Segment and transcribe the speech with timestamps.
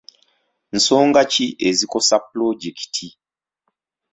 [0.75, 3.07] Nsonga ki ezikosa pulojekiti?